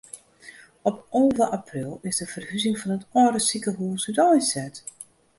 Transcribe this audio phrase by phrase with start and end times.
[0.81, 4.75] Op alve april is de ferhuzing fan it âlde sikehús úteinset.